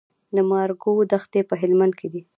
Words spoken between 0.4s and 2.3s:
مارګو دښتې په هلمند کې دي